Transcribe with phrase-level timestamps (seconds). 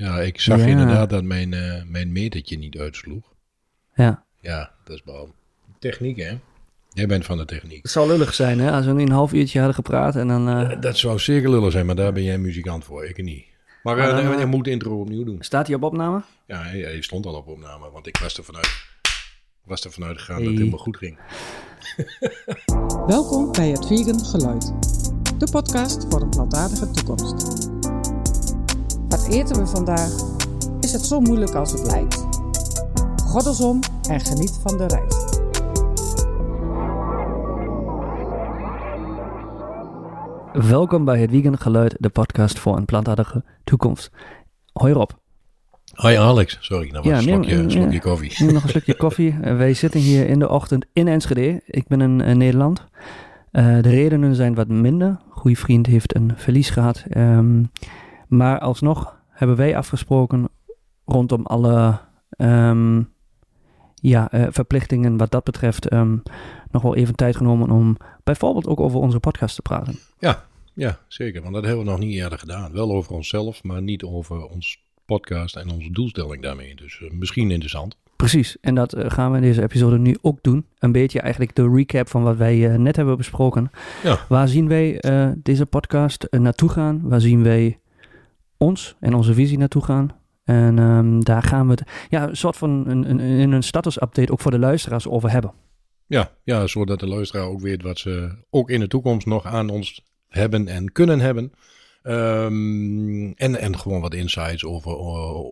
[0.00, 0.64] Ja, ik zag Ja.
[0.66, 3.22] inderdaad dat mijn, eh, mijn metertje niet uitsloeg.
[3.94, 4.24] Ja.
[4.40, 5.34] Ja, dat is wel
[5.78, 6.38] techniek, hè?
[6.92, 7.82] Jij bent van de techniek.
[7.82, 10.48] Het zou lullig zijn, hè, als we nu een half uurtje hadden gepraat en dan...
[10.48, 13.44] eh, Dat zou zeker lullen zijn, maar daar ben jij muzikant voor, ik niet.
[13.82, 15.36] Maar Maar eh, dan, eh, je moet de intro opnieuw doen.
[15.40, 16.22] Staat hij op opname?
[16.46, 18.84] Ja, hij, hij stond al op opname, want ik was er vanuit,
[19.64, 21.18] was er vanuit gegaan dat het helemaal goed ging.
[23.06, 24.72] Welkom bij het Vegan Geluid,
[25.38, 27.68] de podcast voor een plantaardige toekomst.
[29.30, 30.10] Eten we vandaag?
[30.80, 32.26] Is het zo moeilijk als het lijkt?
[33.26, 35.38] Goddelsom en geniet van de reis.
[40.68, 44.10] Welkom bij het Vegan Geluid, de podcast voor een plantaardige toekomst.
[44.72, 45.10] Hoi Rob.
[46.02, 47.70] Hi Alex, sorry, dat was Ja, een neem- slokje, ja.
[47.70, 48.44] slokje koffie.
[48.44, 49.34] Neem nog een slukje koffie.
[49.40, 51.62] Wij zitten hier in de ochtend in Enschede.
[51.66, 52.86] Ik ben in, eh, Nederland.
[53.50, 55.16] Eh, de redenen zijn wat minder.
[55.28, 57.04] Goeie vriend heeft een verlies gehad.
[57.08, 57.62] Ehm,
[58.28, 60.48] maar alsnog hebben wij afgesproken
[61.04, 63.02] rondom alle ehm,
[63.94, 66.16] ja, eh, verplichtingen wat dat betreft ehm,
[66.70, 69.98] nog wel even tijd genomen om bijvoorbeeld ook over onze podcast te praten.
[70.74, 72.72] Ja, zeker, want dat hebben we nog niet eerder gedaan.
[72.72, 76.74] Wel over onszelf, maar niet over ons podcast en onze doelstelling daarmee.
[76.74, 77.96] Dus eh, misschien interessant.
[78.16, 80.66] Precies, en dat eh, gaan we in deze episode nu ook doen.
[80.78, 83.70] Een beetje eigenlijk de recap van wat wij net hebben besproken.
[84.02, 84.18] Ja.
[84.28, 85.02] Waar zien wij
[85.42, 87.00] deze podcast naartoe gaan?
[87.02, 87.78] Waar zien wij
[88.60, 90.10] ons en onze visie naartoe gaan?
[90.44, 94.02] En ehm, daar gaan we het, ja, een soort van een, een, in een status
[94.02, 95.52] update ook voor de luisteraars over hebben.
[96.06, 99.68] Ja, ja, zodat de luisteraar ook weet wat ze ook in de toekomst nog aan
[99.68, 101.52] ons hebben en kunnen hebben.
[102.02, 104.96] Ehm, en, en gewoon wat insights over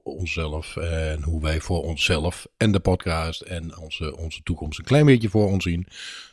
[0.02, 5.06] onszelf en hoe wij voor onszelf en de podcast en onze, onze toekomst een klein
[5.06, 5.86] beetje voor ons zien.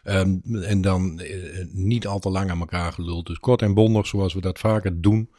[0.03, 3.27] Ehm, en dan eh, niet al te lang aan elkaar geluld.
[3.27, 5.29] Dus kort en bondig, zoals we dat vaker doen.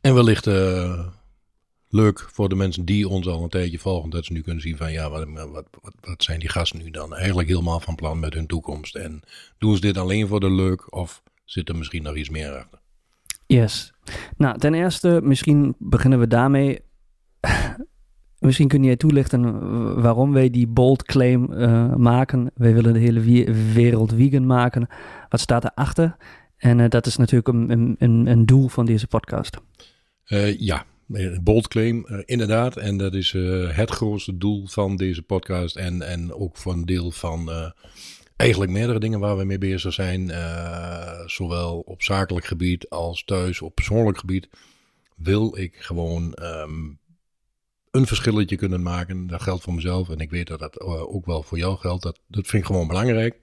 [0.00, 1.06] En wellicht eh,
[1.88, 4.76] leuk voor de mensen die ons al een tijdje volgen, dat ze nu kunnen zien
[4.76, 5.66] van ja, wat, wat,
[6.00, 8.94] wat, zijn die gasten nu dan eigenlijk helemaal van plan met hun toekomst?
[8.94, 9.22] En
[9.58, 12.78] doen ze dit alleen voor de leuk of zit er misschien nog iets meer achter?
[13.46, 13.92] Yes.
[14.36, 16.80] Nou, ten eerste, misschien beginnen we daarmee.
[18.38, 22.50] misschien kun jij toelichten waarom wij die bold claim eh, maken.
[22.54, 23.20] Wij willen de hele
[23.72, 24.88] wereld vegan maken.
[25.28, 26.16] Wat staat erachter?
[26.58, 29.56] En eh, dat is natuurlijk een, een, een, doel van deze podcast.
[30.24, 32.76] Eh, ja, een bold claim, eh, inderdaad.
[32.76, 35.76] En dat is eh, het grootste doel van deze podcast.
[35.76, 37.70] En, en ook voor een deel van eh,
[38.36, 40.30] eigenlijk meerdere dingen waar we mee bezig zijn.
[40.30, 44.48] eh, zowel op zakelijk gebied als thuis op persoonlijk gebied.
[45.16, 46.86] Wil ik gewoon ehm,
[47.90, 49.26] een verschilletje kunnen maken.
[49.26, 50.08] Dat geldt voor mezelf.
[50.08, 52.02] En ik weet dat dat eh, ook wel voor jou geldt.
[52.02, 53.38] Dat, dat vind ik gewoon belangrijk.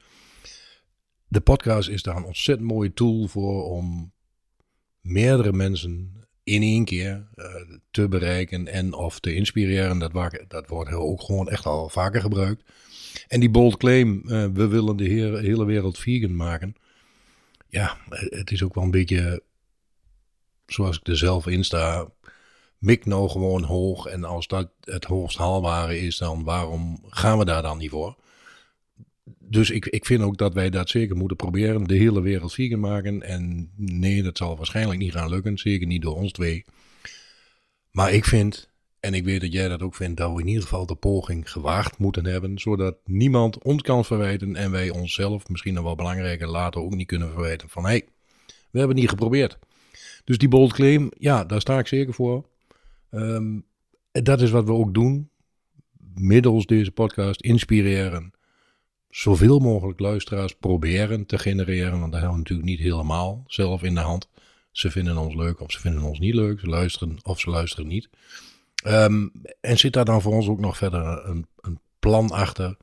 [1.35, 4.11] De podcast is daar een ontzettend mooie tool voor om
[5.01, 6.13] meerdere mensen
[6.43, 7.45] in één keer eh,
[7.91, 9.99] te bereiken en of te inspireren.
[9.99, 10.11] Dat,
[10.47, 12.63] dat wordt ook gewoon echt al vaker gebruikt.
[13.27, 16.75] En die bold claim, eh, we willen de hele, hele wereld vegan maken.
[17.69, 19.43] Ja, eh, het is ook wel een beetje
[20.65, 22.07] zoals ik er zelf in sta.
[22.77, 27.45] Mik nou gewoon hoog en als dat het hoogst haalbare is, dan waarom gaan we
[27.45, 28.15] daar dan niet voor?
[29.47, 31.83] Dus ik, ik vind ook dat wij dat zeker moeten proberen.
[31.83, 33.21] De hele wereld vegan maken.
[33.21, 35.57] En nee, dat zal waarschijnlijk niet gaan lukken.
[35.57, 36.65] Zeker niet door ons twee.
[37.91, 38.69] Maar ik vind,
[38.99, 41.51] en ik weet dat jij dat ook vindt, dat we in ieder geval de poging
[41.51, 42.59] gewaagd moeten hebben.
[42.59, 47.07] Zodat niemand ons kan verwijten en wij onszelf, misschien nog wel belangrijker, later ook niet
[47.07, 48.05] kunnen verwijten van hé, hey,
[48.45, 49.57] we hebben het niet geprobeerd.
[50.23, 52.45] Dus die bold claim, ja, daar sta ik zeker voor.
[53.09, 53.59] Ehm,
[54.11, 55.29] dat is wat we ook doen.
[56.13, 58.34] Middels deze podcast inspireren
[59.17, 61.99] zoveel mogelijk luisteraars proberen te genereren.
[61.99, 64.27] Want dat hebben we natuurlijk niet helemaal zelf in de hand.
[64.71, 66.59] Ze vinden ons leuk of ze vinden ons niet leuk.
[66.59, 68.09] Ze luisteren of ze luisteren niet.
[68.83, 69.27] Ehm,
[69.61, 72.77] en zit daar dan voor ons ook nog verder een, een plan achter?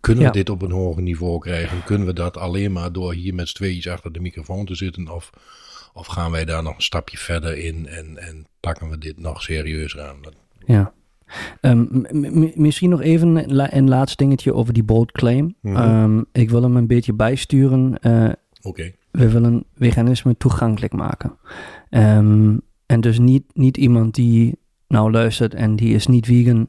[0.00, 0.30] Kunnen Ja.
[0.30, 1.84] we dit op een hoger niveau krijgen?
[1.84, 5.08] Kunnen we dat alleen maar door hier met z'n tweeën achter de microfoon te zitten?
[5.08, 5.30] Of,
[5.92, 9.42] of gaan wij daar nog een stapje verder in en, en pakken we dit nog
[9.42, 10.22] serieuzer aan?
[10.22, 10.34] Dat-
[10.66, 10.92] Ja.
[11.60, 11.84] Ehm,
[12.54, 15.54] misschien nog even la- een laatst dingetje over die bold claim.
[15.60, 15.76] Mhm.
[15.76, 17.98] Ehm, ik wil hem een beetje bijsturen.
[17.98, 18.28] Eh,
[18.62, 18.92] Oké.
[19.10, 21.36] we willen veganisme toegankelijk maken.
[21.90, 22.56] Ehm,
[22.86, 24.58] en dus niet, niet iemand die
[24.88, 26.68] nou luistert en die is niet vegan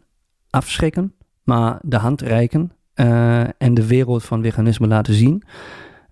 [0.49, 1.13] afschrikken,
[1.43, 5.43] maar de hand reiken eh, en de wereld van veganisme laten zien.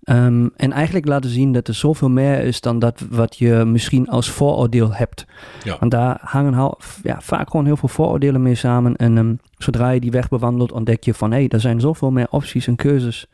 [0.06, 4.08] Ehm, en eigenlijk laten zien dat er zoveel meer is dan dat wat je misschien
[4.08, 5.26] als vooroordeel hebt.
[5.64, 5.76] Ja.
[5.78, 8.96] Want daar hangen ja, vaak gewoon heel veel vooroordelen mee samen.
[8.96, 12.10] En ehm, zodra je die weg bewandelt, ontdek je van hé, hey, er zijn zoveel
[12.10, 13.26] meer opties en keuzes.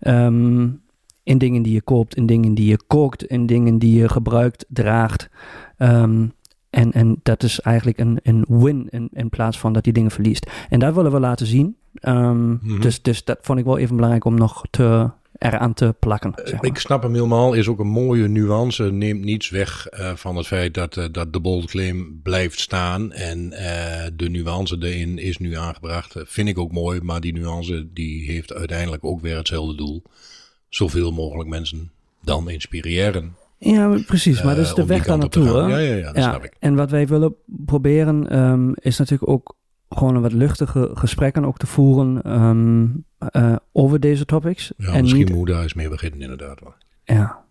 [0.00, 0.68] Ehm,
[1.22, 4.66] in dingen die je koopt, in dingen die je kookt, in dingen die je gebruikt,
[4.68, 5.28] draagt.
[5.76, 10.10] En, en dat is eigenlijk een, een win in, in plaats van dat die dingen
[10.10, 10.50] verliest.
[10.68, 11.76] En dat willen we laten zien.
[12.00, 12.80] Mhm.
[12.80, 16.32] dus, dus dat vond ik wel even belangrijk om nog te, eraan te plakken.
[16.36, 16.64] Zeg maar.
[16.64, 18.84] Ik snap hem helemaal, is ook een mooie nuance.
[18.84, 23.12] Neemt niets weg eh, van het feit dat, eh, dat de bold claim blijft staan.
[23.12, 26.14] En eh, de nuance erin is nu aangebracht.
[26.16, 30.02] Vind ik ook mooi, maar die nuance die heeft uiteindelijk ook weer hetzelfde doel.
[30.68, 31.90] Zoveel mogelijk mensen
[32.22, 33.34] dan inspireren.
[33.58, 34.42] Ja, precies.
[34.42, 35.46] Maar dat is de weg daar naartoe.
[35.46, 35.66] hè?
[35.66, 36.56] Ja, ja, ja, dat snap ik.
[36.58, 39.56] En wat wij willen proberen ehm, is natuurlijk ook
[39.88, 42.86] gewoon een wat luchtige gesprekken ook te voeren ehm,
[43.30, 44.72] eh, over deze topics.
[44.76, 46.60] Ja, en misschien niet, moet daar eens mee beginnen inderdaad.
[47.04, 47.44] ja,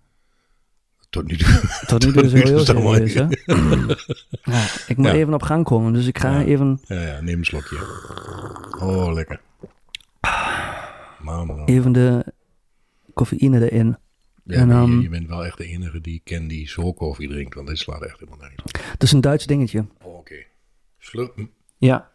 [1.09, 1.61] Tot nu toe.
[1.87, 3.21] tot nu toe is het heel serieus, hè?
[4.53, 5.13] ja, ik moet Ja.
[5.13, 6.45] even op gang komen, dus ik ga Ja.
[6.45, 7.77] even, Ja, ja, neem een slokje.
[8.79, 9.41] Oh, lekker.
[11.21, 11.65] Man.
[11.65, 12.25] even de
[13.13, 13.97] cafeïne erin.
[14.43, 16.93] Ja, en, je- ehm, je bent wel echt de enige die ik ken die zo
[16.93, 18.81] koffie drinkt, want dit slaat echt helemaal nergens op.
[18.91, 19.85] Het is een Duits dingetje.
[20.01, 20.35] Oh, Oké.
[20.99, 21.49] Slurpen.
[21.77, 22.11] Ja.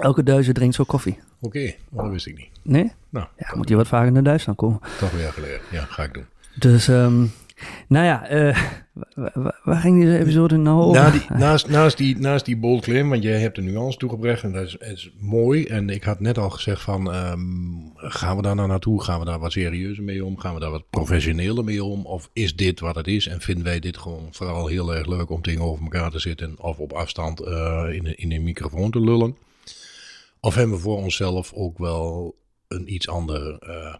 [0.00, 1.18] Elke Duitser drinkt zo koffie.
[1.40, 2.48] Oké, oh, dat wist ik niet.
[2.62, 2.92] Nee?
[3.10, 4.80] Nou, Ja, moet je wat vaker naar Duitsland komen.
[4.98, 5.62] toch weer geleerd.
[5.70, 6.24] Ja, ga ik doen.
[6.54, 7.24] Dus, ehm,
[7.88, 8.26] nou ja,
[9.14, 11.02] wa- waar ging deze episode nou over?
[11.02, 14.42] Na die, naast, naast, die, naast die bold claim, want jij hebt de nuance toegebracht
[14.42, 15.64] en dat is, is mooi.
[15.64, 17.38] En ik had net al gezegd van, ehm,
[17.94, 19.02] gaan we daar nou naartoe?
[19.02, 20.38] Gaan we daar wat serieuzer mee om?
[20.38, 22.06] Gaan we daar wat professioneler mee om?
[22.06, 23.26] Of is dit wat het is?
[23.26, 26.78] En vinden wij dit gewoon vooral heel erg leuk om tegenover elkaar te zitten of
[26.78, 29.36] op afstand eh, in, een- in een microfoon te lullen?
[30.40, 32.36] Of hebben we voor onszelf ook wel
[32.68, 33.94] een iets ander eh,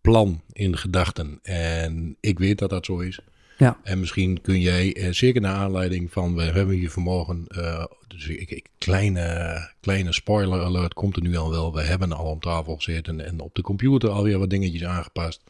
[0.00, 1.38] plan in gedachten?
[1.42, 3.20] En ik weet dat dat zo is.
[3.58, 3.80] Ja.
[3.82, 8.26] En misschien kun jij, eh, zeker naar aanleiding van, we hebben hier vanmorgen, eh, dus
[8.26, 11.74] ik, ik, kleine, kleine spoiler alert komt er nu al wel.
[11.74, 15.42] We hebben al om tafel gezeten en op de computer alweer wat dingetjes aangepast.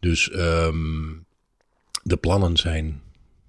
[0.00, 1.10] Dus ehm,
[2.02, 3.02] de plannen zijn,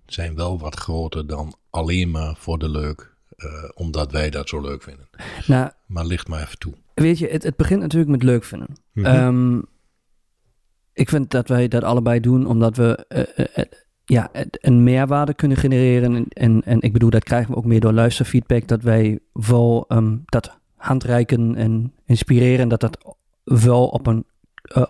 [0.06, 4.62] zijn wel wat groter dan alleen maar voor de leuk, eh, omdat wij dat zo
[4.62, 5.10] leuk vinden.
[5.48, 6.74] Nou, Maar licht maar even toe.
[6.94, 8.68] weet je, het, het begint natuurlijk met leuk vinden.
[8.94, 9.06] Mhm.
[9.06, 9.62] Ehm,
[10.94, 13.66] ik vind dat wij dat allebei doen omdat we eh, eh,
[14.06, 16.16] ja, een meerwaarde kunnen genereren.
[16.16, 18.68] En, en, en ik bedoel, dat krijgen we ook meer door luisterfeedback.
[18.68, 22.68] Dat wij wel ehm, dat handreiken en inspireren.
[22.68, 24.26] Dat dat wel op een,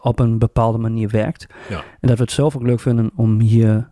[0.01, 1.47] op een bepaalde manier werkt.
[1.69, 1.77] Ja.
[1.77, 3.91] En dat we het zelf ook leuk vinden om hier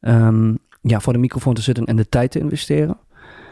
[0.00, 2.98] ehm, ja, voor de microfoon te zitten en de tijd te investeren.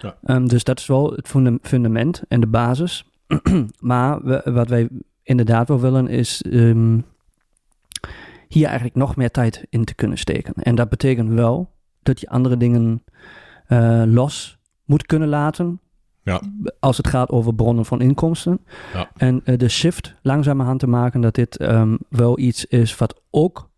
[0.01, 0.17] Ja.
[0.25, 3.05] Ehm, dus dat is wel het funda- fundament en de basis.
[3.81, 4.89] maar we- wat wij
[5.23, 6.99] inderdaad wel willen is ehm,
[8.49, 10.55] hier eigenlijk nog meer tijd in te kunnen steken.
[10.55, 11.71] En dat betekent wel
[12.03, 13.03] dat je andere dingen
[13.67, 15.81] eh, los moet kunnen laten.
[16.23, 16.41] Ja.
[16.81, 18.61] Als het gaat over bronnen van inkomsten.
[18.93, 19.11] Ja.
[19.17, 23.69] En eh, de shift langzamerhand te maken dat dit ehm, wel iets is wat ook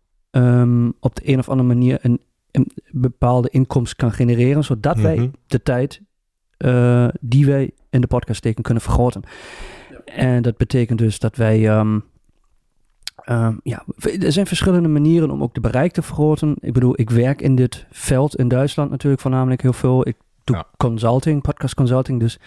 [0.99, 2.21] op de een of andere manier een,
[2.51, 4.63] een bepaalde inkomst kan genereren.
[4.63, 5.29] Zodat wij Mhm.
[5.47, 6.01] de tijd
[6.59, 9.21] eh, die wij in de podcast steken kunnen vergroten.
[10.05, 11.69] En dat betekent dus dat wij.
[11.69, 11.99] ehm,
[13.23, 13.83] ehm, ja,
[14.19, 16.55] er zijn verschillende manieren om ook de bereik te vergroten.
[16.59, 20.07] Ik bedoel, ik werk in dit veld in Duitsland natuurlijk voornamelijk heel veel.
[20.07, 20.65] Ik doe Ja.
[20.77, 22.19] consulting, podcast consulting.
[22.19, 22.39] Dus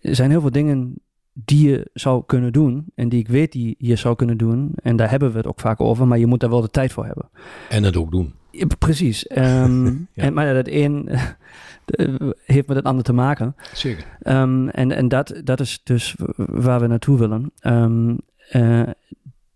[0.00, 0.94] er zijn heel veel dingen
[1.32, 2.84] die je zou kunnen doen.
[2.94, 4.72] En die ik weet die je zou kunnen doen.
[4.82, 6.06] En daar hebben we het ook vaak over.
[6.06, 7.28] Maar je moet daar wel de tijd voor hebben.
[7.68, 8.32] En het ook doen.
[8.52, 9.26] Ja, precies.
[9.44, 9.94] Ehm, Ja.
[10.14, 11.08] en, maar dat een
[12.44, 13.56] heeft met het ander te maken.
[13.72, 14.04] Zeker.
[14.22, 17.52] Ehm, en en dat, dat is dus waar we naartoe willen.
[17.60, 18.16] Ehm,
[18.50, 18.82] eh,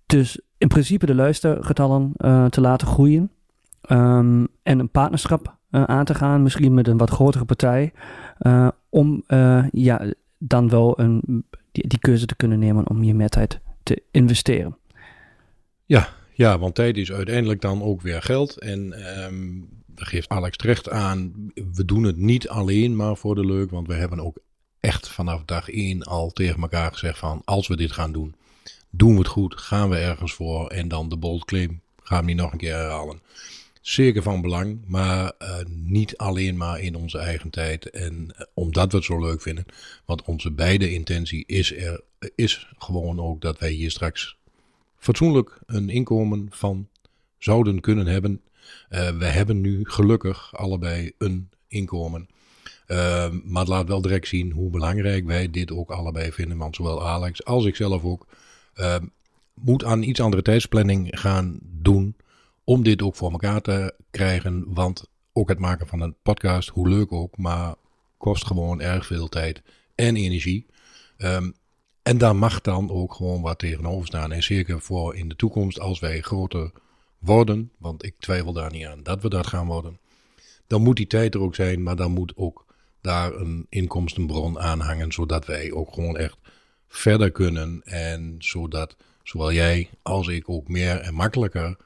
[0.06, 3.30] dus in principe de luistergetallen eh, te laten groeien.
[3.80, 7.92] En een partnerschap eh, aan te gaan, misschien met een wat grotere partij.
[8.88, 9.24] om
[9.70, 14.76] ja, dan wel een, die, die keuze te kunnen nemen om meer tijd te investeren.
[15.84, 18.58] Ja, want tijd is uiteindelijk dan ook weer geld.
[18.58, 18.94] En
[19.96, 21.32] daar geeft Alex terecht aan.
[21.72, 23.70] We doen het niet alleen maar voor de leuk.
[23.70, 24.38] Want we hebben ook
[24.80, 27.42] echt vanaf dag één al tegen elkaar gezegd van...
[27.44, 28.34] als we dit gaan doen,
[28.90, 29.60] doen we het goed.
[29.60, 30.68] Gaan we ergens voor.
[30.68, 31.80] En dan de bold claim.
[32.02, 33.20] Gaan we niet nog een keer herhalen.
[33.80, 34.80] Zeker van belang.
[34.86, 37.90] Maar eh, niet alleen maar in onze eigen tijd.
[37.90, 39.64] En eh, omdat we het zo leuk vinden.
[40.04, 42.00] Want onze beide intentie is, er,
[42.34, 44.36] is gewoon ook dat wij hier straks
[44.98, 46.88] fatsoenlijk een inkomen van
[47.38, 48.40] zouden kunnen hebben.
[48.88, 52.28] Eh, we hebben nu gelukkig allebei een inkomen.
[52.86, 56.58] Eh, maar het laat wel direct zien hoe belangrijk wij dit ook allebei vinden.
[56.58, 58.26] Want zowel Alex als ik zelf ook
[58.74, 58.96] eh,
[59.54, 62.16] moet aan iets andere tijdsplanning gaan doen.
[62.64, 64.64] Om dit ook voor elkaar te krijgen.
[64.74, 67.74] Want ook het maken van een podcast, hoe leuk ook, maar
[68.16, 69.62] kost gewoon erg veel tijd
[69.94, 70.66] en energie.
[71.16, 71.50] Ehm,
[72.06, 74.32] en daar mag dan ook gewoon wat tegenover staan.
[74.32, 76.70] En zeker voor in de toekomst, als wij groter
[77.18, 79.98] worden, want ik twijfel daar niet aan dat we dat gaan worden,
[80.66, 82.64] dan moet die tijd er ook zijn, maar dan moet ook
[83.00, 86.36] daar een inkomstenbron aan hangen, zodat wij ook gewoon echt
[86.88, 91.76] verder kunnen en zodat zowel jij als ik ook meer en makkelijker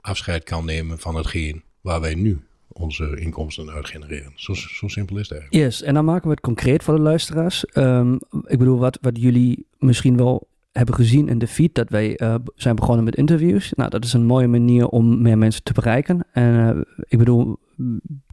[0.00, 4.32] afscheid kan nemen van hetgeen waar wij nu onze inkomsten uit genereren.
[4.34, 5.64] Zo, zo simpel is het eigenlijk.
[5.64, 7.64] Yes, en dan maken we het concreet voor de luisteraars.
[7.64, 12.20] Ehm, ik bedoel, wat, wat jullie misschien wel hebben gezien in de feed, dat wij
[12.20, 13.72] uh, zijn begonnen met interviews.
[13.72, 16.26] Nou, dat is een mooie manier om meer mensen te bereiken.
[16.32, 17.58] En uh, ik bedoel,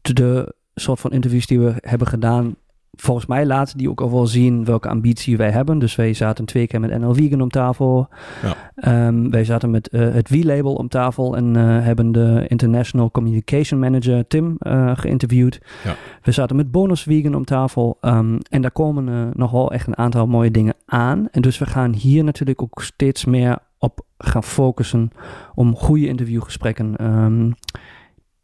[0.01, 2.55] de soort van interviews die we hebben gedaan
[3.01, 5.79] volgens mij laten die ook al wel zien welke ambitie wij hebben.
[5.79, 8.09] Dus wij zaten twee keer met NL Vegan om tafel.
[8.43, 9.07] Ja.
[9.07, 13.79] Um, wij zaten met uh, het V-label om tafel en uh, hebben de International Communication
[13.79, 15.59] Manager Tim uh, geïnterviewd.
[15.83, 15.95] Ja.
[16.21, 17.97] We zaten met Bonus Vegan om tafel.
[18.01, 21.27] Um, en daar komen nog wel echt een aantal mooie dingen aan.
[21.31, 25.11] En dus we gaan hier natuurlijk ook steeds meer op gaan focussen
[25.55, 27.53] om goede interviewgesprekken um,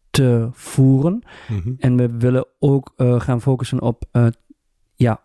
[0.10, 1.24] te voeren.
[1.48, 1.76] Mm -hmm.
[1.80, 4.26] En we willen ook uh, gaan focussen op uh,
[5.04, 5.22] ja,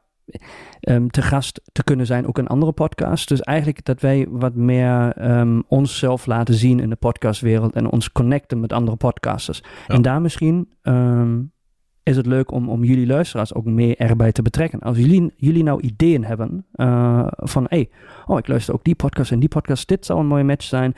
[0.81, 3.27] um, te gast te kunnen zijn, ook in andere podcasts.
[3.27, 8.13] Dus eigenlijk dat wij wat meer um, onszelf laten zien in de podcastwereld en ons
[8.13, 9.63] connecten met andere podcasters.
[9.87, 9.95] Ja.
[9.95, 11.53] En daar misschien um,
[12.03, 14.81] is het leuk om, om jullie luisteraars ook meer erbij te betrekken.
[14.81, 17.91] Als jullie, jullie nou ideeën hebben uh, van, hey,
[18.27, 20.95] oh, ik luister ook die podcast en die podcast, dit zou een mooie match zijn.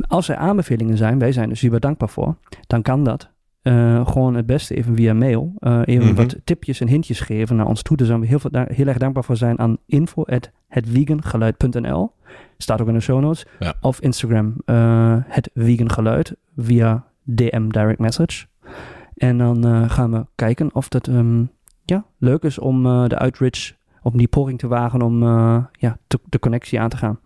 [0.00, 2.36] Als er aanbevelingen zijn, wij zijn er super dankbaar voor,
[2.66, 3.30] dan kan dat.
[3.62, 5.52] Uh, gewoon het beste even via mail.
[5.58, 6.16] Uh, even mm -hmm.
[6.16, 7.96] wat tipjes en hintjes geven naar ons toe.
[7.96, 12.12] Daar zijn we heel, veel, heel erg dankbaar voor zijn aan info.hetvegangeluid.nl.
[12.56, 13.46] Staat ook in de show notes.
[13.58, 13.74] Ja.
[13.80, 18.46] Of Instagram, uh, het vegan geluid via DM direct message.
[19.14, 21.50] En dan gaan we kijken of dat um,
[21.84, 25.22] ja, leuk is om de outreach, om die poging te wagen om
[25.72, 27.18] ja, te, de connectie aan te gaan.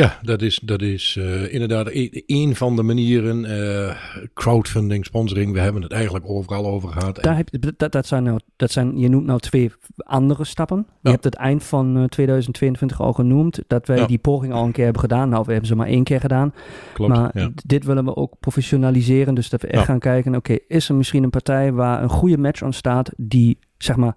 [0.00, 3.44] Ja, dat is, dat is uh, inderdaad een, een van de manieren.
[3.44, 3.96] Uh,
[4.34, 7.22] crowdfunding, sponsoring, we hebben het eigenlijk overal over gehad.
[7.22, 10.86] Daar heb, dat, dat, zijn nou, dat zijn, je noemt nou twee andere stappen.
[11.02, 14.06] Je hebt het eind van uh, 2022 al genoemd, dat wij ja.
[14.06, 15.28] die poging al een keer hebben gedaan.
[15.28, 16.54] Nou, we hebben ze maar één keer gedaan.
[16.92, 17.50] Klopt, maar ja.
[17.54, 19.34] dit willen we ook professionaliseren.
[19.34, 22.08] Dus dat we echt gaan kijken, oké, okay, is er misschien een partij waar een
[22.08, 24.16] goede match ontstaat, die, zeg maar,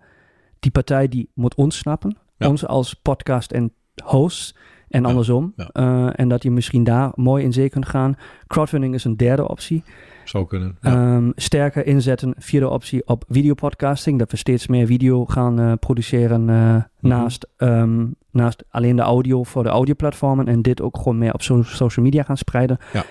[0.59, 2.17] die partij die moet ons snappen.
[2.37, 3.71] Ons als podcast en
[4.03, 4.55] host
[4.93, 5.53] en andersom.
[5.55, 6.05] Ja, ja.
[6.05, 8.15] Uh, en dat je misschien daar mooi in zee kunt gaan.
[8.47, 9.83] Crowdfunding is een derde optie.
[10.23, 10.77] Zou kunnen.
[10.81, 11.15] Ja.
[11.15, 14.19] Um, sterker inzetten, vierde optie op videopodcasting.
[14.19, 16.85] Dat we steeds meer video gaan uh, produceren uh, mm-hmm.
[16.99, 20.47] naast, um, naast alleen de audio voor de audioplatformen.
[20.47, 22.77] En dit ook gewoon meer op so social media gaan spreiden.
[22.93, 23.03] Ja.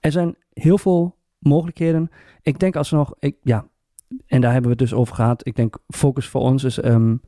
[0.00, 2.10] Er zijn heel veel mogelijkheden.
[2.42, 3.66] Ik denk alsnog, ik, ja,
[4.26, 5.46] en daar hebben we het dus over gehad.
[5.46, 6.84] Ik denk focus voor ons is...
[6.84, 7.20] Um,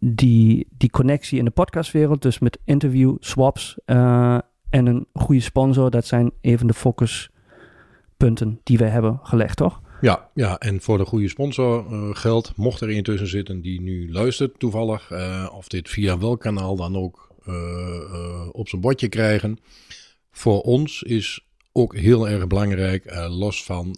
[0.00, 4.38] die, die connectie in de podcastwereld, dus met interview, swaps uh,
[4.70, 9.82] en een goede sponsor, dat zijn even de focuspunten die wij hebben gelegd, toch?
[10.00, 14.12] Ja, ja, en voor de goede sponsor uh, geldt, mocht er intussen zitten die nu
[14.12, 17.32] luistert toevallig, uh, of dit via welk kanaal dan ook
[18.52, 19.58] op zijn bordje krijgen.
[20.30, 23.94] Voor ons is ook heel erg belangrijk, los van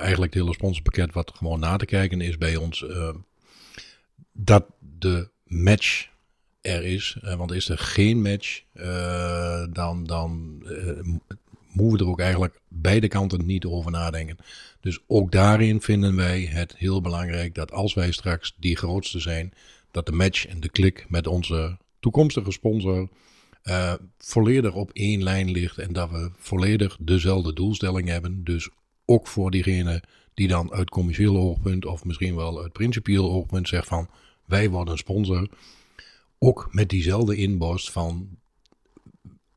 [0.00, 2.86] eigenlijk het hele sponsorpakket wat gewoon na te kijken is bij ons,
[4.40, 4.64] dat
[4.98, 6.08] de match
[6.60, 7.18] er is.
[7.24, 11.16] Uh, want is er geen match, uh, dan, dan uh,
[11.72, 14.36] moeten we er ook eigenlijk beide kanten niet over nadenken.
[14.80, 19.52] Dus ook daarin vinden wij het heel belangrijk dat als wij straks die grootste zijn,
[19.90, 23.08] dat de match en de klik met onze toekomstige sponsor
[24.18, 28.44] volledig op één lijn ligt en dat we volledig dezelfde doelstelling hebben.
[28.44, 28.68] Dus
[29.04, 30.02] ook voor diegene
[30.34, 34.08] die dan uit commercieel oogpunt of misschien wel uit principieel oogpunt zegt van
[34.48, 35.48] wij worden sponsor.
[36.38, 38.28] Ook met diezelfde inborst van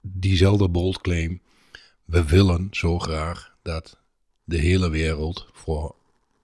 [0.02, 1.42] diezelfde bold claim.
[2.06, 3.98] We willen zo graag dat
[4.44, 5.96] de hele wereld voor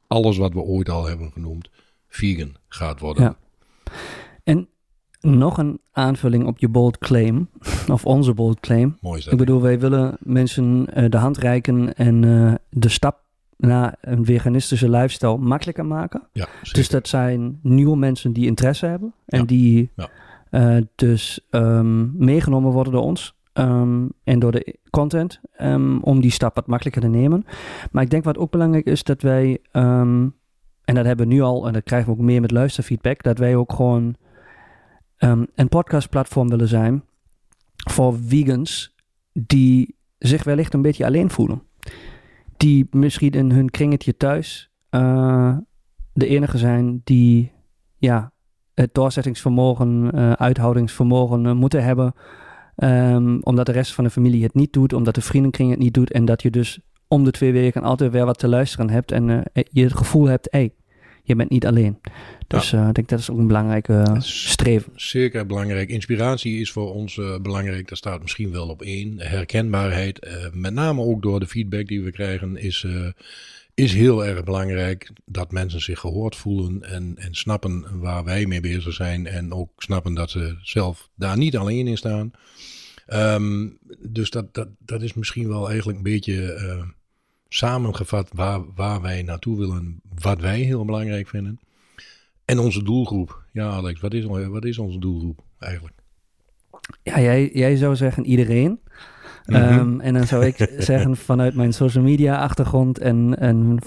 [0.07, 1.69] alles wat we ooit al hebben genoemd
[2.07, 3.23] vegan gaat worden.
[3.23, 3.37] Ja.
[4.43, 4.67] En
[5.21, 7.49] nog een aanvulling op je bold claim,
[7.87, 8.97] of onze bold claim.
[9.01, 13.25] Mooi is Ik bedoel, wij willen mensen uh, de hand reiken en uh, de stap
[13.57, 16.27] naar een veganistische lifestyle makkelijker maken.
[16.31, 19.45] Ja, dus dat zijn nieuwe mensen die interesse hebben en ja.
[19.45, 20.09] die ja.
[20.51, 23.35] uh, dus um, meegenomen worden door ons.
[23.53, 27.45] Um, en door de content um, om die stap wat makkelijker te nemen.
[27.91, 30.33] Maar ik denk wat ook belangrijk is dat wij, en
[30.83, 33.55] dat hebben we nu al, en dat krijgen we ook meer met luisterfeedback, dat wij
[33.55, 34.15] ook gewoon
[35.17, 37.03] een podcastplatform willen zijn
[37.89, 38.95] voor vegans
[39.33, 41.61] die zich wellicht een beetje alleen voelen
[42.57, 45.57] die misschien in hun kringetje thuis uh,
[46.13, 47.51] de enige zijn die
[47.97, 48.31] ja,
[48.73, 52.13] het doorzettingsvermogen, uh, uithoudingsvermogen uh, moeten hebben.
[52.75, 55.93] Um, omdat de rest van de familie het niet doet, omdat de vriendenkring het niet
[55.93, 56.11] doet.
[56.11, 59.11] En dat je dus om de twee weken altijd weer wat te luisteren hebt.
[59.11, 60.73] En je het gevoel hebt, hé, hey,
[61.23, 61.99] je bent niet alleen.
[62.47, 62.87] Dus ja.
[62.87, 64.91] ik denk dat is ook een belangrijke streven.
[64.95, 65.89] Zeker belangrijk.
[65.89, 67.87] Inspiratie is voor ons belangrijk.
[67.87, 69.19] Dat staat misschien wel op één.
[69.19, 72.85] Herkenbaarheid, met name ook door de feedback die we krijgen, is
[73.77, 78.59] is heel erg belangrijk dat mensen zich gehoord voelen en, en snappen waar wij mee
[78.59, 79.27] bezig zijn.
[79.27, 82.31] En ook snappen dat ze zelf daar niet alleen in staan.
[83.07, 86.83] Um, dus dat, dat, dat is misschien wel eigenlijk een beetje uh,
[87.47, 91.59] samengevat waar, waar wij naartoe willen, wat wij heel belangrijk vinden.
[92.47, 93.43] En onze doelgroep.
[93.51, 95.95] Ja, Alex, wat is, wat is onze doelgroep eigenlijk?
[97.03, 98.79] Ja, jij, jij zou zeggen iedereen.
[99.45, 103.77] Um, en dan zou ik zeggen vanuit mijn social media achtergrond en, en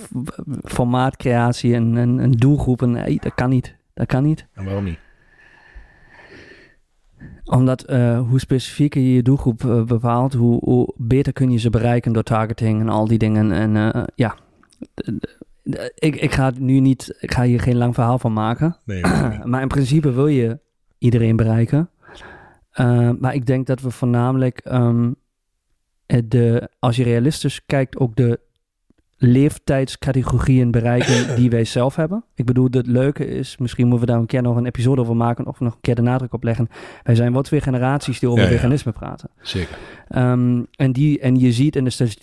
[0.63, 3.77] formaatcreatie en, en, en doelgroepen, nee, dat kan niet.
[3.95, 4.47] Dat kan niet.
[4.53, 4.99] En waarom niet?
[7.45, 11.71] Omdat uh, hoe specifieker je je doelgroep uh, bepaalt, hoe, hoe, beter kun je ze
[11.71, 13.53] bereiken door targeting en al die dingen.
[13.53, 14.35] En uh, ja,
[15.95, 18.77] ik, ik ga nu niet, ik ga hier geen lang verhaal van maken.
[18.85, 19.01] Nee,
[19.51, 20.59] maar in principe wil je
[20.99, 21.91] iedereen bereiken.
[23.19, 25.17] maar ik denk dat we voornamelijk um,
[26.11, 28.41] eh, de, als je realistisch kijkt, ook de
[29.17, 32.25] leeftijdscategorieën bereiken die wij zelf hebben.
[32.35, 35.17] Ik bedoel, het leuke is, misschien moeten we daar een keer nog een episode over
[35.17, 36.69] maken of nog een keer de nadruk op leggen.
[37.03, 39.31] Wij zijn wat twee generaties die over veganisme praten.
[39.41, 39.79] Zeker.
[40.17, 42.17] Um, en, die, en je ziet in de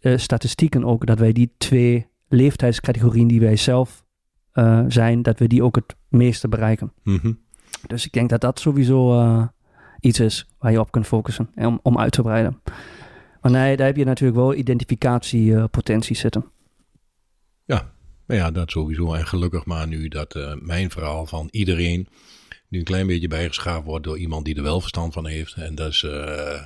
[0.00, 4.04] uh, statistieken ook dat wij die twee leeftijdscategorieën die wij zelf
[4.54, 6.92] uh, zijn, dat we die ook het meeste bereiken.
[7.02, 7.40] Mm -hmm.
[7.86, 9.46] Dus ik denk dat dat sowieso uh,
[10.00, 12.60] iets is waar je op kunt focussen om, om uit te breiden.
[13.40, 16.44] Maar nee, daar heb je natuurlijk wel identificatiepotentie zitten.
[17.64, 17.92] Ja,
[18.26, 19.12] nou ja, dat sowieso.
[19.12, 22.08] En gelukkig maar nu dat uh, mijn verhaal van iedereen
[22.68, 25.54] nu een klein beetje bijgeschaafd wordt door iemand die er wel verstand van heeft.
[25.54, 26.62] En dat, is, uh,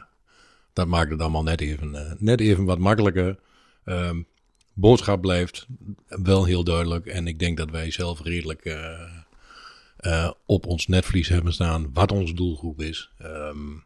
[0.73, 3.39] dat maakt het allemaal net even, uh, net even wat makkelijker.
[3.85, 4.27] Um,
[4.75, 5.67] boodschap blijft
[6.07, 7.07] wel heel duidelijk.
[7.07, 8.79] En ik denk dat wij zelf redelijk
[10.47, 13.11] op ons netvlies hebben staan wat onze doelgroep is.
[13.23, 13.85] Um,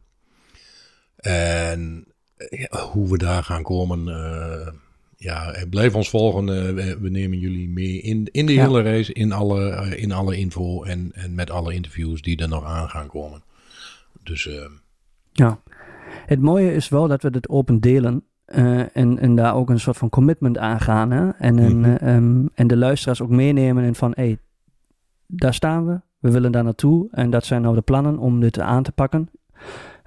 [1.16, 2.06] en
[2.92, 4.06] hoe we daar gaan komen.
[4.06, 4.68] Uh,
[5.16, 6.74] ja, blijf ons volgen.
[7.00, 8.62] We, nemen jullie mee in, in de ja.
[8.66, 12.64] hele reis, in alle, in alle info en, en met alle interviews die er nog
[12.64, 13.42] aan gaan komen.
[14.22, 14.48] Dus
[15.32, 15.62] ja,
[16.26, 18.24] het mooie is wel dat we dit open delen.
[18.92, 21.10] En, en daar ook een soort van commitment aangaan.
[21.10, 21.28] Hè?
[21.28, 22.08] En, mm -hmm.
[22.08, 24.38] um, en de luisteraars ook meenemen en van hé, hey,
[25.26, 26.00] daar staan we.
[26.18, 27.08] We willen daar naartoe.
[27.10, 29.30] En dat zijn nou de plannen om dit aan te pakken.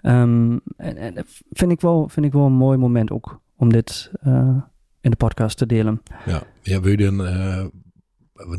[0.02, 4.12] Um, en, en vind, ik wel, vind ik wel een mooi moment ook om dit
[4.24, 4.58] uh,
[5.02, 6.02] in de podcast te delen.
[6.26, 7.66] Ja, ja wil je dan, uh,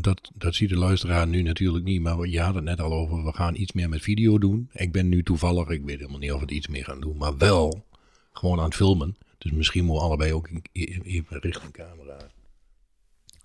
[0.01, 3.23] dat, dat ziet de luisteraar nu natuurlijk niet, maar je had het net al over,
[3.23, 4.69] we gaan iets meer met video doen.
[4.71, 7.37] Ik ben nu toevallig, ik weet helemaal niet of we iets meer gaan doen, maar
[7.37, 7.85] wel
[8.31, 9.15] gewoon aan het filmen.
[9.43, 10.49] Dus misschien moeten we allebei ook
[11.03, 12.17] even richting camera.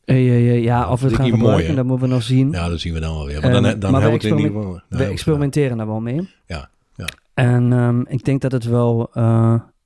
[0.04, 2.50] Uh, ja, ja, ja, of we het gaan gebruiken, mooi, dat moeten we nog zien.
[2.50, 3.40] Ja, dat zien we dan wel weer.
[3.40, 4.80] Maar dan, dan, dan maar hebben we het in ieder geval...
[4.88, 6.28] We experimenteren daar wel mee.
[6.46, 7.06] Ja, ja.
[7.34, 9.10] En um, ik denk dat het wel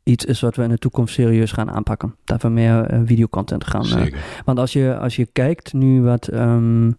[0.03, 2.16] iets is wat we in de toekomst serieus gaan aanpakken.
[2.25, 3.87] Dat we meer uh, videocontent gaan.
[3.87, 6.96] Uh, want als je, als je kijkt nu wat, um,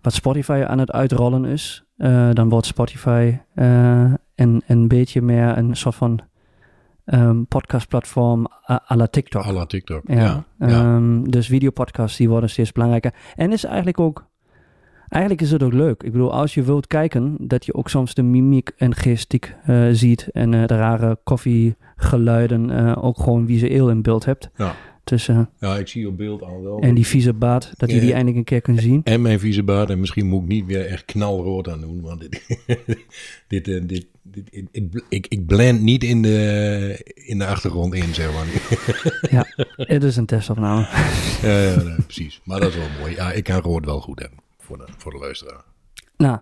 [0.00, 1.84] wat Spotify aan het uitrollen is,
[2.32, 3.38] dan wordt Spotify
[4.34, 6.20] een, een beetje meer een soort van
[7.04, 9.44] um, podcastplatform à la TikTok.
[9.44, 10.44] À la TikTok, ja.
[10.58, 10.94] ja.
[10.94, 13.14] Um, dus videopodcasts die worden steeds belangrijker.
[13.34, 14.30] En is eigenlijk ook
[15.12, 16.02] Eigenlijk is het ook leuk.
[16.02, 19.88] Ik bedoel, als je wilt kijken, dat je ook soms de mimiek en gestiek uh,
[19.92, 20.28] ziet.
[20.32, 24.50] En uh, de rare koffiegeluiden, uh, ook gewoon visueel in beeld hebt.
[24.56, 24.74] Ja.
[25.04, 25.26] Dus,
[25.58, 26.80] ja, ik zie op beeld al wel.
[26.80, 29.00] En die vieze baard, dat je die eindelijk een keer kunt zien.
[29.04, 29.90] En mijn vieze baard.
[29.90, 32.00] En misschien moet ik niet weer echt knalrood aan doen.
[32.00, 32.42] Want dit,
[33.48, 38.14] dit, dit, dit, dit ik, ik, ik blend niet in de, in de achtergrond in,
[38.14, 38.46] zeg maar.
[39.30, 40.80] ja, het is een testopname.
[41.42, 42.40] ja, ja nee, precies.
[42.44, 43.14] Maar dat is wel mooi.
[43.14, 45.64] Ja, ik kan rood wel goed hebben voor de, voor de luisteraar.
[46.16, 46.38] Nou,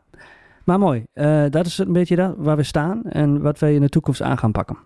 [0.65, 1.05] maar mooi.
[1.15, 4.23] Uh, dat is een beetje dat, waar we staan en wat wij in de toekomst
[4.23, 4.79] aan gaan pakken.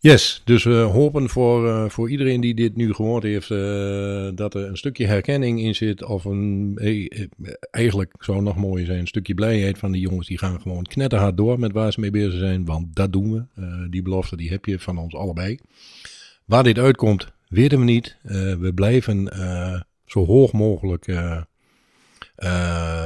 [0.00, 4.54] Yes, dus we hopen voor, uh, voor iedereen die dit nu gehoord heeft, uh, dat
[4.54, 6.04] er een stukje herkenning in zit.
[6.04, 7.28] Of een, hey,
[7.70, 10.26] eigenlijk zou nog mooier zijn, een stukje blijheid van die jongens.
[10.26, 13.44] Die gaan gewoon knetterhard door met waar ze mee bezig zijn, want dat doen we.
[13.90, 15.58] Die belofte die heb je van ons allebei.
[16.44, 18.16] Waar dit uitkomt, weten we niet.
[18.22, 19.32] we blijven
[20.06, 21.06] zo hoog mogelijk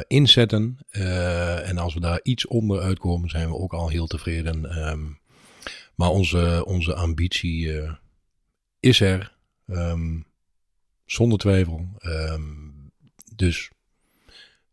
[0.06, 0.78] inzetten.
[1.64, 4.88] En als we daar iets onder uitkomen, zijn we ook al heel tevreden.
[4.88, 5.20] Um,
[5.94, 7.92] maar onze, onze ambitie uh,
[8.80, 9.36] is er.
[9.66, 10.24] Um,
[11.04, 11.88] zonder twijfel.
[12.02, 12.90] Um,
[13.36, 13.70] dus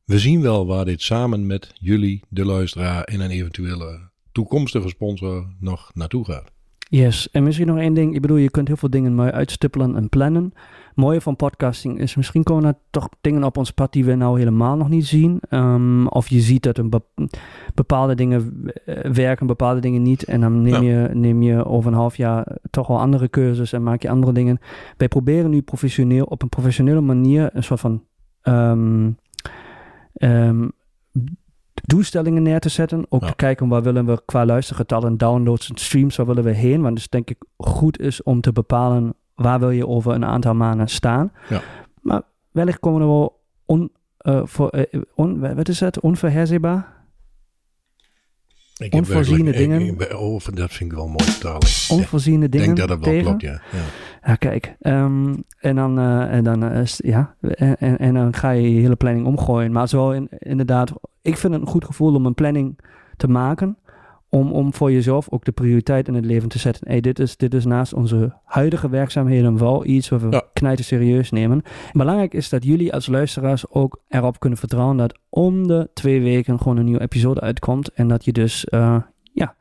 [0.05, 5.53] we zien wel waar dit samen met jullie, de luisteraar en een eventuele toekomstige sponsor
[5.59, 6.51] nog naartoe gaat.
[6.89, 8.15] Yes, en misschien nog één ding.
[8.15, 10.53] Ik bedoel, je kunt heel veel dingen mooi uitstippelen en plannen.
[10.99, 14.37] Mooie van podcasting is, misschien komen er toch dingen op ons pad die we nou
[14.37, 15.41] helemaal nog niet zien.
[15.49, 16.93] Um, of je ziet dat een
[17.73, 20.23] bepaalde dingen eh, werken, bepaalde dingen niet.
[20.23, 23.83] En dan neem, je, neem je over een half jaar toch wel andere cursus en
[23.83, 24.59] maak je andere dingen.
[24.97, 28.03] Wij proberen nu professioneel, op een professionele manier een soort van...
[28.43, 29.17] Um,
[30.13, 30.71] um,
[31.73, 33.05] doelstellingen neer te zetten.
[33.09, 36.81] Ook te kijken waar willen we qua luistergetallen, downloads en streams, waar willen we heen.
[36.81, 40.53] Want het denk ik goed is om te bepalen waar wil je over een aantal
[40.53, 41.31] maanden staan.
[41.49, 41.61] Ja.
[42.01, 42.21] Maar
[42.51, 45.99] wellicht komen er wel on, uh, voor, uh, on, wat is het?
[45.99, 46.97] Onverheerbaar?
[48.77, 49.81] Ik Onvoorziene dingen.
[49.81, 51.89] Ik, oh, dat vind ik wel mooi vertaling.
[51.89, 52.69] Onvoorziene dingen.
[52.69, 53.61] Ik denk dat dat wel klopt, ja.
[53.71, 53.81] ja.
[54.23, 54.75] Ja, kijk.
[54.81, 58.95] Um, en dan, uh, en dan, uh, ja, en, en dan ga je je hele
[58.95, 59.71] planning omgooien.
[59.71, 62.79] Maar zo in, inderdaad, ik vind het een goed gevoel om een planning
[63.17, 63.77] te maken.
[64.29, 66.87] Om, om voor jezelf ook de prioriteit in het leven te zetten.
[66.87, 70.43] Hey, dit, is, dit is naast onze huidige werkzaamheden wel iets wat we ja.
[70.53, 71.61] knijten serieus nemen.
[71.91, 76.57] belangrijk is dat jullie als luisteraars ook erop kunnen vertrouwen dat om de twee weken
[76.57, 77.93] gewoon een nieuwe episode uitkomt.
[77.93, 79.01] En dat je dus, uh,
[79.33, 79.55] ja,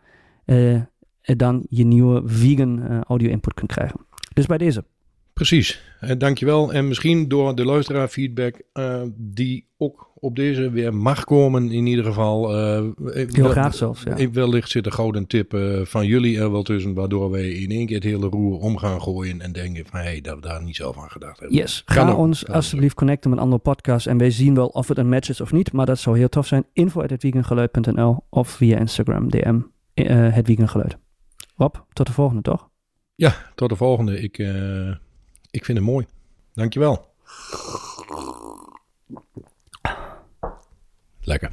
[1.23, 4.01] dan je nieuwe vegan audio input kunt krijgen.
[4.35, 4.85] Dus bij deze.
[5.33, 6.73] Precies, eh, dankjewel.
[6.73, 8.61] En misschien door de luisteraar feedback
[9.17, 12.57] die ook op deze weer mag komen in ieder geval.
[12.57, 12.85] Uh,
[13.33, 14.31] Heel graag zelfs, ja.
[14.31, 17.87] Wellicht zit een gouden tip uh, van jullie er wel tussen, waardoor wij in één
[17.87, 20.63] keer het hele roer om gaan gooien en denken van, hé, hey, dat we daar
[20.63, 21.57] niet zelf aan gedacht hebben.
[21.59, 25.09] Yes, ga ons alsjeblieft connecten met andere podcasts en wij zien wel of het een
[25.09, 26.65] match is of niet, maar dat zou heel tof zijn.
[26.73, 29.61] info.hetweekendgeluid.nl of via Instagram DM,
[29.95, 30.97] het weekendgeluid.
[31.57, 32.69] Rob, tot de volgende, toch?
[33.15, 34.21] Ja, tot de volgende.
[34.21, 34.95] Ik, uh,
[35.51, 36.07] ik vind het mooi.
[36.55, 37.07] Dankjewel.
[41.29, 41.53] Lekker.